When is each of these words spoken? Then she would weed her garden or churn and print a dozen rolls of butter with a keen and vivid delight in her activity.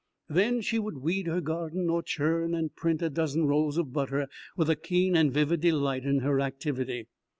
Then 0.27 0.61
she 0.61 0.79
would 0.79 0.97
weed 0.97 1.27
her 1.27 1.41
garden 1.41 1.87
or 1.87 2.01
churn 2.01 2.55
and 2.55 2.75
print 2.75 3.03
a 3.03 3.09
dozen 3.11 3.45
rolls 3.45 3.77
of 3.77 3.93
butter 3.93 4.27
with 4.57 4.67
a 4.67 4.75
keen 4.75 5.15
and 5.15 5.31
vivid 5.31 5.61
delight 5.61 6.05
in 6.05 6.21
her 6.21 6.39
activity. 6.41 7.05